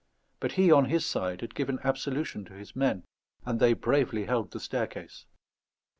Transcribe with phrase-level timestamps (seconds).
[0.39, 3.03] But he, on his side, had given absolution to his men,
[3.45, 5.27] and they bravely held the staircase.